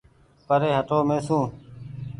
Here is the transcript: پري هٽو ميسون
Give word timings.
پري 0.47 0.69
هٽو 0.77 0.99
ميسون 1.09 1.45